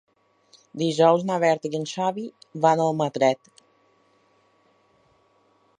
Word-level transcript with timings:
Dijous 0.81 1.25
na 1.31 1.35
Berta 1.43 1.71
i 1.73 1.77
en 1.81 1.85
Xavi 1.91 2.25
van 2.65 2.81
a 2.81 2.87
Almatret. 2.93 3.63